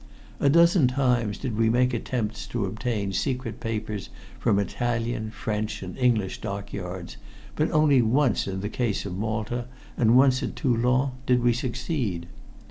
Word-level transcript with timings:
A 0.39 0.49
dozen 0.49 0.87
times 0.87 1.37
did 1.37 1.55
we 1.55 1.69
make 1.69 1.93
attempts 1.93 2.47
to 2.47 2.65
obtain 2.65 3.13
secret 3.13 3.59
papers 3.59 4.09
from 4.39 4.57
Italian, 4.57 5.29
French 5.29 5.83
and 5.83 5.95
English 5.95 6.41
dockyards, 6.41 7.17
but 7.55 7.69
only 7.69 8.01
once 8.01 8.47
in 8.47 8.61
the 8.61 8.67
case 8.67 9.05
of 9.05 9.15
Malta 9.15 9.67
and 9.95 10.17
once 10.17 10.41
at 10.41 10.55
Toulon 10.55 11.11
did 11.27 11.43
we 11.43 11.53
succeed. 11.53 12.25